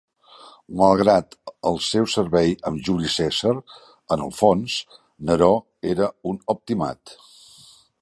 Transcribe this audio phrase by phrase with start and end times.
[0.81, 1.35] Malgrat
[1.71, 3.53] el seu servei amb Juli Cèsar,
[4.17, 4.81] en el fons,
[5.29, 5.55] Neró
[5.95, 7.19] era un optimat.